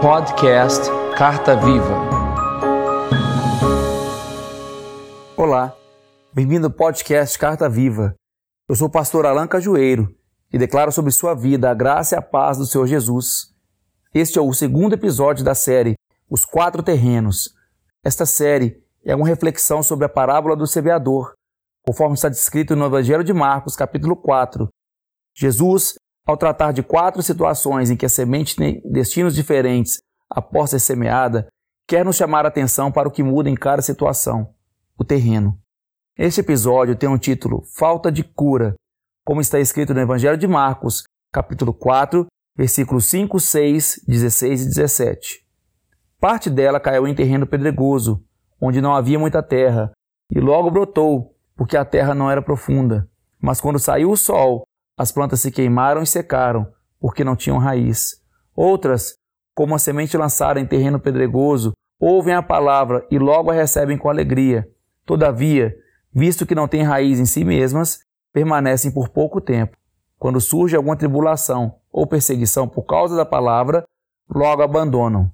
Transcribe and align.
Podcast 0.00 0.88
Carta 1.16 1.56
Viva. 1.56 2.08
Olá, 5.36 5.76
bem-vindo 6.32 6.68
ao 6.68 6.72
podcast 6.72 7.36
Carta 7.36 7.68
Viva. 7.68 8.14
Eu 8.68 8.76
sou 8.76 8.86
o 8.86 8.90
pastor 8.90 9.26
Alan 9.26 9.48
Cajueiro 9.48 10.14
e 10.52 10.58
declaro 10.58 10.92
sobre 10.92 11.10
sua 11.10 11.34
vida 11.34 11.68
a 11.68 11.74
graça 11.74 12.14
e 12.14 12.18
a 12.18 12.22
paz 12.22 12.58
do 12.58 12.64
Senhor 12.64 12.86
Jesus. 12.86 13.52
Este 14.14 14.38
é 14.38 14.40
o 14.40 14.52
segundo 14.52 14.92
episódio 14.92 15.44
da 15.44 15.56
série 15.56 15.96
Os 16.30 16.44
Quatro 16.44 16.80
Terrenos. 16.80 17.52
Esta 18.04 18.24
série 18.24 18.80
é 19.04 19.16
uma 19.16 19.26
reflexão 19.26 19.82
sobre 19.82 20.06
a 20.06 20.08
parábola 20.08 20.54
do 20.54 20.66
semeador, 20.66 21.34
conforme 21.84 22.14
está 22.14 22.28
descrito 22.28 22.76
no 22.76 22.86
Evangelho 22.86 23.24
de 23.24 23.32
Marcos, 23.32 23.74
capítulo 23.74 24.14
4. 24.14 24.68
Jesus 25.34 25.96
ao 26.28 26.36
tratar 26.36 26.72
de 26.72 26.82
quatro 26.82 27.22
situações 27.22 27.90
em 27.90 27.96
que 27.96 28.04
a 28.04 28.08
semente 28.08 28.54
tem 28.54 28.82
destinos 28.84 29.34
diferentes 29.34 30.02
após 30.28 30.68
ser 30.68 30.78
semeada, 30.78 31.48
quer 31.88 32.04
nos 32.04 32.16
chamar 32.16 32.44
a 32.44 32.48
atenção 32.48 32.92
para 32.92 33.08
o 33.08 33.10
que 33.10 33.22
muda 33.22 33.48
em 33.48 33.54
cada 33.54 33.80
situação: 33.80 34.52
o 34.98 35.02
terreno. 35.02 35.58
Este 36.18 36.40
episódio 36.40 36.94
tem 36.94 37.08
um 37.08 37.16
título 37.16 37.62
Falta 37.74 38.12
de 38.12 38.22
cura, 38.22 38.74
como 39.24 39.40
está 39.40 39.58
escrito 39.58 39.94
no 39.94 40.00
Evangelho 40.00 40.36
de 40.36 40.46
Marcos, 40.46 41.04
capítulo 41.32 41.72
4, 41.72 42.26
versículos 42.54 43.06
5, 43.06 43.40
6, 43.40 44.04
16 44.06 44.62
e 44.62 44.64
17. 44.66 45.46
Parte 46.20 46.50
dela 46.50 46.78
caiu 46.78 47.08
em 47.08 47.14
terreno 47.14 47.46
pedregoso, 47.46 48.22
onde 48.60 48.82
não 48.82 48.94
havia 48.94 49.18
muita 49.18 49.42
terra, 49.42 49.92
e 50.30 50.38
logo 50.40 50.70
brotou, 50.70 51.34
porque 51.56 51.76
a 51.76 51.86
terra 51.86 52.14
não 52.14 52.30
era 52.30 52.42
profunda. 52.42 53.08
Mas 53.40 53.62
quando 53.62 53.78
saiu 53.78 54.10
o 54.10 54.16
sol 54.16 54.68
as 54.98 55.12
plantas 55.12 55.40
se 55.40 55.52
queimaram 55.52 56.02
e 56.02 56.06
secaram, 56.06 56.66
porque 56.98 57.22
não 57.22 57.36
tinham 57.36 57.56
raiz. 57.58 58.20
Outras, 58.54 59.14
como 59.54 59.74
a 59.74 59.78
semente 59.78 60.16
lançada 60.16 60.58
em 60.58 60.66
terreno 60.66 60.98
pedregoso, 60.98 61.72
ouvem 62.00 62.34
a 62.34 62.42
palavra 62.42 63.06
e 63.08 63.18
logo 63.18 63.50
a 63.50 63.54
recebem 63.54 63.96
com 63.96 64.10
alegria. 64.10 64.68
Todavia, 65.06 65.74
visto 66.12 66.44
que 66.44 66.54
não 66.54 66.66
têm 66.66 66.82
raiz 66.82 67.20
em 67.20 67.26
si 67.26 67.44
mesmas, 67.44 68.00
permanecem 68.32 68.90
por 68.90 69.08
pouco 69.08 69.40
tempo. 69.40 69.76
Quando 70.18 70.40
surge 70.40 70.74
alguma 70.74 70.96
tribulação 70.96 71.76
ou 71.92 72.06
perseguição 72.06 72.68
por 72.68 72.82
causa 72.82 73.16
da 73.16 73.24
palavra, 73.24 73.84
logo 74.28 74.62
abandonam. 74.62 75.30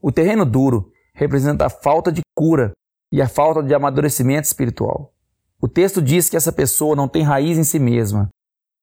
O 0.00 0.10
terreno 0.10 0.46
duro 0.46 0.90
representa 1.12 1.66
a 1.66 1.70
falta 1.70 2.10
de 2.10 2.22
cura 2.34 2.72
e 3.12 3.20
a 3.20 3.28
falta 3.28 3.62
de 3.62 3.74
amadurecimento 3.74 4.46
espiritual. 4.46 5.12
O 5.60 5.68
texto 5.68 6.00
diz 6.00 6.30
que 6.30 6.36
essa 6.36 6.50
pessoa 6.50 6.96
não 6.96 7.06
tem 7.06 7.22
raiz 7.22 7.58
em 7.58 7.64
si 7.64 7.78
mesma. 7.78 8.30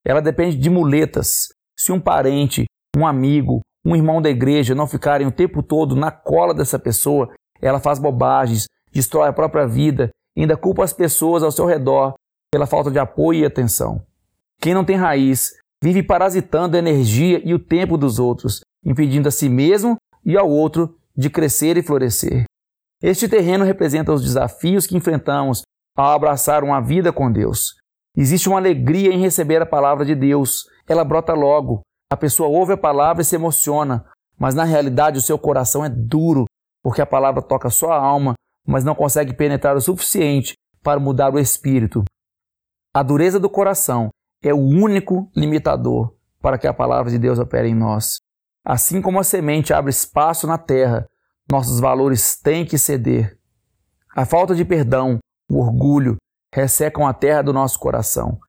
Ela 0.08 0.22
depende 0.22 0.55
de 0.58 0.69
muletas. 0.69 1.50
Se 1.77 1.91
um 1.91 2.00
parente, 2.00 2.66
um 2.95 3.05
amigo, 3.05 3.59
um 3.86 3.95
irmão 3.95 4.22
da 4.22 4.30
igreja 4.30 4.73
não 4.73 4.88
ficarem 4.88 5.27
o 5.27 5.31
tempo 5.31 5.61
todo 5.61 5.95
na 5.95 6.11
cola 6.11 6.53
dessa 6.53 6.80
pessoa, 6.80 7.33
ela 7.61 7.80
faz 7.80 7.99
bobagens, 7.99 8.67
destrói 8.91 9.27
a 9.27 9.33
própria 9.33 9.67
vida 9.67 10.11
ainda 10.38 10.55
culpa 10.55 10.83
as 10.83 10.94
pessoas 10.94 11.41
ao 11.44 11.52
seu 11.52 11.66
redor 11.66 12.14
pela 12.52 12.67
falta 12.67 12.91
de 12.91 12.99
apoio 12.99 13.41
e 13.41 13.45
atenção. 13.45 14.05
Quem 14.61 14.73
não 14.73 14.86
tem 14.86 14.95
raiz 14.95 15.52
vive 15.83 16.03
parasitando 16.03 16.75
a 16.75 16.80
energia 16.80 17.42
e 17.44 17.53
o 17.53 17.59
tempo 17.59 17.97
dos 17.97 18.19
outros, 18.19 18.61
impedindo 18.86 19.27
a 19.27 19.31
si 19.31 19.49
mesmo 19.49 19.97
e 20.25 20.38
ao 20.38 20.49
outro 20.49 20.95
de 21.16 21.30
crescer 21.30 21.77
e 21.77 21.83
florescer. 21.83 22.45
Este 23.02 23.27
terreno 23.27 23.66
representa 23.66 24.14
os 24.14 24.23
desafios 24.23 24.88
que 24.88 24.95
enfrentamos 24.95 25.64
ao 25.95 26.16
abraçar 26.16 26.64
uma 26.64 26.80
vida 26.80 27.11
com 27.11 27.31
Deus. 27.31 27.75
Existe 28.18 28.50
uma 28.50 28.58
alegria 28.58 29.14
em 29.14 29.22
receber 29.22 29.62
a 29.62 29.66
palavra 29.66 30.04
de 30.04 30.16
Deus. 30.16 30.68
Ela 30.90 31.04
brota 31.04 31.34
logo. 31.34 31.82
A 32.12 32.18
pessoa 32.18 32.50
ouve 32.50 32.73
a 32.73 32.78
palavra 32.78 33.22
e 33.22 33.26
se 33.26 33.36
emociona, 33.36 34.04
mas 34.40 34.56
na 34.56 34.64
realidade 34.64 35.20
o 35.20 35.22
seu 35.22 35.38
coração 35.38 35.86
é 35.86 35.90
duro, 35.90 36.45
porque 36.82 37.00
a 37.00 37.06
palavra 37.06 37.44
toca 37.44 37.70
sua 37.70 37.95
alma, 37.95 38.34
mas 38.66 38.84
não 38.84 38.95
consegue 38.95 39.34
penetrar 39.34 39.77
o 39.77 39.82
suficiente 39.82 40.56
para 40.82 41.00
mudar 41.00 41.32
o 41.32 41.38
espírito. 41.38 42.04
A 42.92 43.04
dureza 43.04 43.39
do 43.39 43.50
coração 43.52 44.10
é 44.42 44.52
o 44.52 44.58
único 44.58 45.30
limitador 45.36 46.16
para 46.42 46.58
que 46.58 46.66
a 46.66 46.73
palavra 46.73 47.11
de 47.11 47.20
Deus 47.20 47.38
opere 47.38 47.67
em 47.67 47.76
nós. 47.76 48.17
Assim 48.66 49.00
como 49.00 49.20
a 49.20 49.23
semente 49.23 49.73
abre 49.73 49.92
espaço 49.92 50.48
na 50.48 50.58
terra, 50.58 51.08
nossos 51.52 51.80
valores 51.80 52.36
têm 52.42 52.66
que 52.66 52.80
ceder. 52.80 53.38
A 54.16 54.26
falta 54.26 54.56
de 54.56 54.66
perdão, 54.66 55.20
o 55.50 55.60
orgulho, 55.60 56.17
ressecam 56.53 57.05
a 57.05 57.13
terra 57.13 57.41
do 57.41 57.53
nosso 57.53 57.80
coração. 57.80 58.39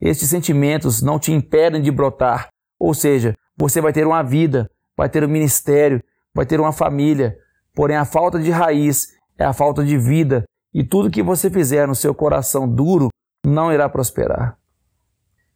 Estes 0.00 0.28
sentimentos 0.28 1.02
não 1.02 1.18
te 1.18 1.32
impedem 1.32 1.80
de 1.80 1.90
brotar, 1.90 2.48
ou 2.78 2.92
seja, 2.92 3.34
você 3.56 3.80
vai 3.80 3.92
ter 3.92 4.06
uma 4.06 4.22
vida, 4.22 4.70
vai 4.96 5.08
ter 5.08 5.24
um 5.24 5.28
ministério, 5.28 6.02
vai 6.34 6.44
ter 6.44 6.60
uma 6.60 6.72
família, 6.72 7.36
porém 7.74 7.96
a 7.96 8.04
falta 8.04 8.38
de 8.38 8.50
raiz 8.50 9.08
é 9.38 9.44
a 9.44 9.52
falta 9.52 9.84
de 9.84 9.96
vida 9.96 10.44
e 10.72 10.84
tudo 10.84 11.10
que 11.10 11.22
você 11.22 11.50
fizer 11.50 11.88
no 11.88 11.94
seu 11.94 12.14
coração 12.14 12.68
duro 12.68 13.08
não 13.44 13.72
irá 13.72 13.88
prosperar. 13.88 14.58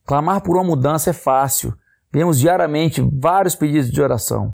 Clamar 0.06 0.42
por 0.42 0.56
uma 0.56 0.64
mudança 0.64 1.10
é 1.10 1.12
fácil. 1.12 1.74
Vemos 2.12 2.38
diariamente 2.38 3.00
vários 3.00 3.54
pedidos 3.54 3.90
de 3.90 4.02
oração. 4.02 4.50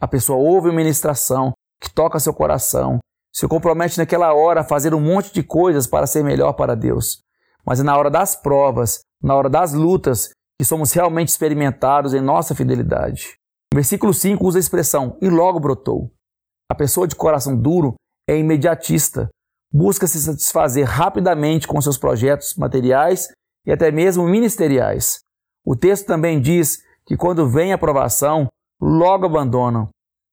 A 0.00 0.08
pessoa 0.08 0.38
ouve 0.38 0.68
uma 0.68 0.76
ministração 0.76 1.52
que 1.80 1.92
toca 1.92 2.20
seu 2.20 2.34
coração, 2.34 2.98
se 3.32 3.46
compromete 3.46 3.98
naquela 3.98 4.34
hora 4.34 4.60
a 4.60 4.64
fazer 4.64 4.94
um 4.94 5.00
monte 5.00 5.32
de 5.32 5.42
coisas 5.42 5.86
para 5.86 6.06
ser 6.06 6.24
melhor 6.24 6.52
para 6.54 6.74
Deus. 6.74 7.22
Mas 7.64 7.80
é 7.80 7.82
na 7.82 7.96
hora 7.96 8.10
das 8.10 8.34
provas, 8.34 9.00
na 9.22 9.34
hora 9.34 9.48
das 9.48 9.72
lutas, 9.72 10.30
que 10.58 10.64
somos 10.64 10.92
realmente 10.92 11.28
experimentados 11.28 12.12
em 12.12 12.20
nossa 12.20 12.54
fidelidade. 12.54 13.36
O 13.72 13.76
versículo 13.76 14.12
5 14.12 14.44
usa 14.44 14.58
a 14.58 14.60
expressão 14.60 15.16
e 15.22 15.28
logo 15.28 15.60
brotou. 15.60 16.10
A 16.68 16.74
pessoa 16.74 17.06
de 17.06 17.16
coração 17.16 17.56
duro 17.56 17.94
é 18.28 18.36
imediatista, 18.36 19.28
busca 19.72 20.06
se 20.06 20.20
satisfazer 20.20 20.84
rapidamente 20.86 21.66
com 21.66 21.80
seus 21.80 21.96
projetos 21.96 22.54
materiais 22.56 23.28
e 23.66 23.72
até 23.72 23.90
mesmo 23.90 24.28
ministeriais. 24.28 25.20
O 25.64 25.76
texto 25.76 26.06
também 26.06 26.40
diz 26.40 26.82
que 27.06 27.16
quando 27.16 27.48
vem 27.48 27.72
a 27.72 27.76
aprovação, 27.76 28.48
logo 28.80 29.26
abandonam. 29.26 29.88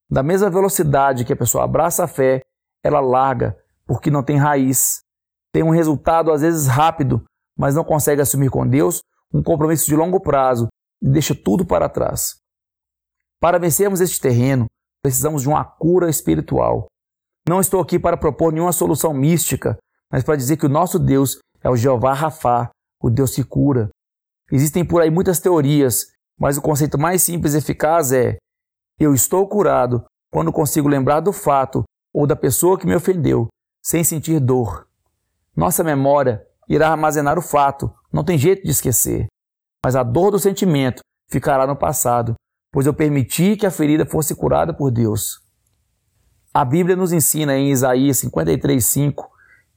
Da 0.10 0.24
mesma 0.24 0.50
velocidade 0.50 1.26
que 1.26 1.34
a 1.34 1.38
pessoa 1.38 1.64
abraça 1.64 2.04
a 2.04 2.08
fé, 2.08 2.42
ela 2.88 3.02
larga 3.02 3.58
porque 3.86 4.10
não 4.10 4.24
tem 4.24 4.38
raiz. 4.38 5.02
Tem 5.54 5.62
um 5.62 5.70
resultado 5.70 6.32
às 6.32 6.42
vezes 6.42 6.68
rápido, 6.68 7.24
mas 7.58 7.76
não 7.76 7.84
consegue 7.84 8.22
assumir 8.22 8.50
com 8.50 8.68
Deus 8.68 9.02
um 9.34 9.44
compromisso 9.44 9.86
de 9.86 9.96
longo 9.96 10.20
prazo 10.22 10.68
e 11.02 11.10
deixa 11.10 11.36
tudo 11.36 11.66
para 11.66 11.90
trás. 11.90 12.38
Para 13.42 13.60
vencermos 13.60 14.00
este 14.02 14.20
terreno, 14.22 14.66
precisamos 15.04 15.42
de 15.42 15.50
uma 15.50 15.64
cura 15.64 16.10
espiritual. 16.10 16.88
Não 17.48 17.60
estou 17.60 17.82
aqui 17.82 18.00
para 18.00 18.18
propor 18.18 18.52
nenhuma 18.52 18.72
solução 18.72 19.14
mística, 19.14 19.78
mas 20.12 20.24
para 20.24 20.38
dizer 20.38 20.58
que 20.58 20.66
o 20.66 20.70
nosso 20.70 20.98
Deus 20.98 21.40
é 21.62 21.70
o 21.70 21.76
Jeová 21.76 22.14
Rafá, 22.14 22.70
o 23.02 23.10
Deus 23.10 23.36
que 23.36 23.44
cura. 23.44 23.90
Existem 24.52 24.86
por 24.86 25.02
aí 25.02 25.10
muitas 25.10 25.40
teorias, 25.40 26.08
mas 26.40 26.58
o 26.58 26.62
conceito 26.62 26.98
mais 26.98 27.22
simples 27.22 27.54
e 27.54 27.58
eficaz 27.58 28.12
é: 28.12 28.38
eu 29.00 29.14
estou 29.14 29.48
curado 29.48 30.06
quando 30.32 30.52
consigo 30.52 30.88
lembrar 30.88 31.20
do 31.20 31.34
fato 31.34 31.84
ou 32.18 32.26
da 32.26 32.36
pessoa 32.36 32.80
que 32.80 32.88
me 32.88 32.96
ofendeu, 32.96 33.48
sem 33.80 34.04
sentir 34.04 34.40
dor. 34.40 34.88
Nossa 35.56 35.84
memória 35.84 36.44
irá 36.68 36.90
armazenar 36.90 37.38
o 37.38 37.44
fato, 37.44 37.94
não 38.12 38.24
tem 38.24 38.40
jeito 38.40 38.64
de 38.64 38.72
esquecer. 38.72 39.28
Mas 39.86 39.96
a 39.96 40.02
dor 40.02 40.32
do 40.32 40.40
sentimento 40.40 41.02
ficará 41.30 41.68
no 41.68 41.76
passado, 41.76 42.34
pois 42.74 42.88
eu 42.88 42.94
permiti 42.96 43.56
que 43.56 43.68
a 43.68 43.72
ferida 43.72 44.04
fosse 44.04 44.34
curada 44.34 44.74
por 44.74 44.90
Deus. 44.90 45.44
A 46.52 46.66
Bíblia 46.66 46.96
nos 46.96 47.14
ensina 47.14 47.56
em 47.56 47.70
Isaías 47.70 48.18
53:5 48.18 49.30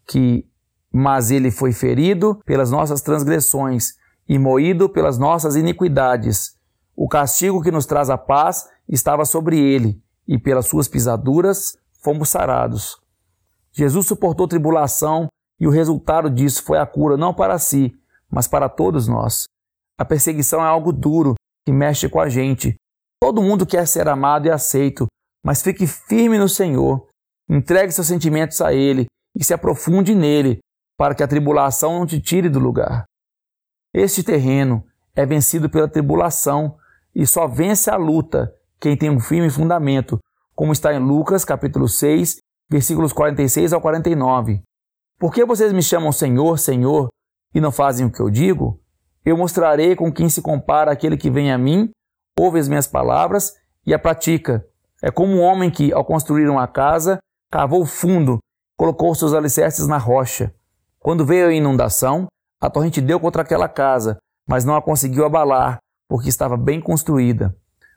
que 0.09 0.49
mas 0.91 1.31
ele 1.31 1.51
foi 1.51 1.75
ferido 1.75 2.41
pelas 2.47 2.71
nossas 2.71 3.03
transgressões 3.03 3.97
e 4.27 4.39
moído 4.39 4.89
pelas 4.89 5.19
nossas 5.19 5.57
iniquidades. 5.57 6.55
O 6.97 7.07
castigo 7.07 7.61
que 7.61 7.71
nos 7.71 7.85
traz 7.85 8.09
a 8.09 8.17
paz 8.17 8.67
estava 8.89 9.27
sobre 9.27 9.59
ele, 9.59 10.03
e 10.27 10.39
pelas 10.39 10.67
suas 10.67 10.89
pisaduras 10.89 11.77
fomos 12.03 12.29
sarados. 12.29 12.99
Jesus 13.73 14.07
suportou 14.07 14.49
tribulação 14.49 15.29
e 15.59 15.67
o 15.67 15.71
resultado 15.71 16.31
disso 16.31 16.63
foi 16.63 16.79
a 16.79 16.87
cura 16.87 17.17
não 17.17 17.35
para 17.35 17.59
si, 17.59 17.95
mas 18.31 18.49
para 18.49 18.69
todos 18.69 19.07
nós. 19.07 19.45
A 19.99 20.05
perseguição 20.05 20.61
é 20.61 20.67
algo 20.67 20.93
duro 20.93 21.35
que 21.67 21.73
mexe 21.73 22.09
com 22.09 22.21
a 22.21 22.29
gente. 22.29 22.75
Todo 23.21 23.43
mundo 23.43 23.67
quer 23.67 23.87
ser 23.87 24.09
amado 24.09 24.47
e 24.47 24.51
aceito, 24.51 25.07
mas 25.45 25.63
fique 25.63 25.87
firme 25.87 26.39
no 26.39 26.49
Senhor. 26.49 27.07
Entregue 27.49 27.93
seus 27.93 28.07
sentimentos 28.07 28.61
a 28.61 28.73
Ele 28.73 29.07
e 29.37 29.45
se 29.45 29.53
aprofunde 29.53 30.15
nele, 30.15 30.61
para 30.97 31.15
que 31.15 31.23
a 31.23 31.29
tribulação 31.29 31.99
não 31.99 32.07
te 32.07 32.21
tire 32.21 32.49
do 32.49 32.59
lugar. 32.59 33.05
Este 33.95 34.23
terreno 34.23 34.85
é 35.15 35.27
vencido 35.27 35.69
pela 35.69 35.89
tribulação 35.89 36.79
e 37.15 37.27
só 37.27 37.47
vence 37.47 37.91
a 37.91 37.97
luta 37.97 38.55
quem 38.81 38.97
tem 38.97 39.11
um 39.11 39.21
firme 39.21 39.51
fundamento, 39.51 40.19
como 40.55 40.73
está 40.73 40.93
em 40.95 40.99
Lucas, 40.99 41.45
capítulo 41.45 41.89
6, 41.89 42.39
versículos 42.71 43.13
46 43.13 43.73
ao 43.73 43.81
49. 43.81 44.63
Por 45.19 45.33
que 45.33 45.45
vocês 45.45 45.73
me 45.73 45.83
chamam 45.83 46.13
Senhor, 46.13 46.59
Senhor, 46.59 47.09
e 47.55 47.61
não 47.61 47.73
fazem 47.73 48.07
o 48.07 48.13
que 48.13 48.21
eu 48.21 48.31
digo? 48.31 48.81
Eu 49.25 49.37
mostrarei 49.37 49.95
com 49.95 50.13
quem 50.13 50.29
se 50.29 50.41
compara 50.41 50.93
aquele 50.93 51.17
que 51.17 51.31
vem 51.31 51.53
a 51.53 51.59
mim, 51.59 51.91
ouve 52.39 52.59
as 52.59 52.69
minhas 52.69 52.87
palavras 52.87 53.55
e 53.87 53.93
a 53.93 53.99
pratica. 53.99 54.65
É 55.03 55.11
como 55.11 55.33
um 55.33 55.43
homem 55.43 55.71
que, 55.71 55.93
ao 55.93 56.05
construir 56.05 56.49
uma 56.49 56.67
casa, 56.67 57.19
cavou 57.51 57.85
fundo, 57.85 58.39
colocou 58.79 59.15
seus 59.15 59.35
alicerces 59.35 59.87
na 59.87 59.99
rocha. 59.99 60.55
Quando 60.99 61.25
veio 61.25 61.49
a 61.49 61.53
inundação, 61.53 62.27
a 62.61 62.71
torrente 62.71 63.01
deu 63.01 63.19
contra 63.19 63.43
aquela 63.43 63.69
casa, 63.69 64.19
mas 64.47 64.65
não 64.65 64.75
a 64.75 64.83
conseguiu 64.83 65.25
abalar, 65.25 65.79
porque 66.09 66.29
estava 66.29 66.57
bem 66.57 66.81
construída. 66.81 67.57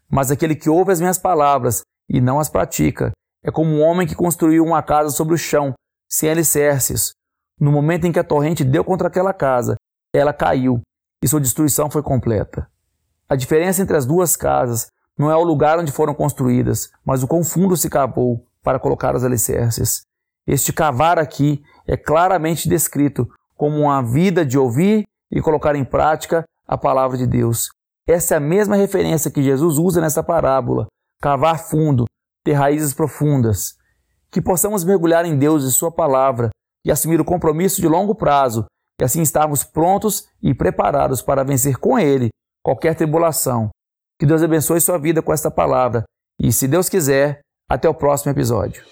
Mas 0.10 0.32
aquele 0.32 0.56
que 0.56 0.70
ouve 0.70 0.92
as 0.92 1.00
minhas 1.00 1.18
palavras 1.18 1.84
e 2.14 2.22
não 2.22 2.40
as 2.40 2.48
pratica 2.48 3.12
é 3.44 3.52
como 3.52 3.72
um 3.72 3.82
homem 3.82 4.08
que 4.08 4.16
construiu 4.16 4.64
uma 4.64 4.84
casa 4.84 5.10
sobre 5.10 5.34
o 5.34 5.38
chão, 5.38 5.74
sem 6.08 6.30
alicerces. 6.30 7.12
No 7.60 7.72
momento 7.72 8.06
em 8.06 8.12
que 8.12 8.20
a 8.20 8.24
torrente 8.24 8.64
deu 8.64 8.86
contra 8.86 9.08
aquela 9.08 9.34
casa, 9.34 9.76
ela 10.14 10.32
caiu 10.32 10.80
e 11.24 11.28
sua 11.28 11.42
destruição 11.42 11.90
foi 11.90 12.04
completa. 12.04 12.70
A 13.28 13.36
diferença 13.36 13.82
entre 13.82 13.98
as 13.98 14.06
duas 14.06 14.36
casas 14.36 14.88
não 15.18 15.32
é 15.32 15.36
o 15.36 15.44
lugar 15.44 15.80
onde 15.80 15.92
foram 15.92 16.14
construídas, 16.14 16.92
mas 17.06 17.24
o 17.24 17.28
quão 17.28 17.44
fundo 17.44 17.76
se 17.76 17.90
cavou 17.90 18.46
para 18.62 18.80
colocar 18.80 19.16
os 19.16 19.24
alicerces. 19.24 20.04
Este 20.46 20.72
cavar 20.72 21.18
aqui 21.18 21.64
é 21.88 21.98
claramente 21.98 22.70
descrito 22.70 23.28
como 23.56 23.80
uma 23.80 24.02
vida 24.02 24.46
de 24.46 24.58
ouvir 24.58 25.04
e 25.32 25.42
colocar 25.42 25.76
em 25.76 25.86
prática 25.86 26.44
a 26.68 26.78
palavra 26.78 27.18
de 27.18 27.26
Deus. 27.26 27.70
Essa 28.08 28.36
é 28.36 28.38
a 28.38 28.42
mesma 28.42 28.76
referência 28.76 29.32
que 29.32 29.42
Jesus 29.42 29.78
usa 29.78 30.02
nessa 30.02 30.22
parábola: 30.22 30.88
cavar 31.24 31.58
fundo, 31.58 32.04
ter 32.44 32.52
raízes 32.52 32.94
profundas. 32.94 33.78
Que 34.30 34.42
possamos 34.42 34.84
mergulhar 34.84 35.26
em 35.26 35.38
Deus 35.38 35.64
e 35.64 35.72
Sua 35.72 35.90
palavra 35.90 36.50
e 36.86 36.92
assumir 36.92 37.22
o 37.22 37.26
compromisso 37.26 37.80
de 37.80 37.88
longo 37.88 38.14
prazo, 38.14 38.66
e 39.00 39.06
assim 39.06 39.22
estarmos 39.22 39.64
prontos 39.64 40.28
e 40.42 40.54
preparados 40.54 41.22
para 41.22 41.46
vencer 41.46 41.78
com 41.78 41.98
Ele 41.98 42.28
qualquer 42.62 42.94
tribulação. 42.94 43.70
Que 44.20 44.26
Deus 44.26 44.44
abençoe 44.44 44.82
sua 44.82 44.98
vida 44.98 45.22
com 45.22 45.32
esta 45.32 45.50
palavra. 45.50 46.04
E 46.42 46.52
se 46.52 46.68
Deus 46.68 46.90
quiser, 46.90 47.40
até 47.70 47.88
o 47.88 47.94
próximo 47.94 48.32
episódio. 48.32 48.84